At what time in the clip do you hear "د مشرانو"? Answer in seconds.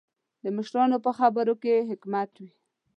0.43-0.97